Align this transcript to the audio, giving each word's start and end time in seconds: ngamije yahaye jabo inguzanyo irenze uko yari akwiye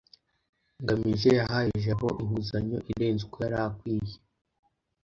ngamije 0.81 1.29
yahaye 1.39 1.69
jabo 1.83 2.09
inguzanyo 2.21 2.77
irenze 2.91 3.21
uko 3.27 3.37
yari 3.45 3.57
akwiye 3.67 4.15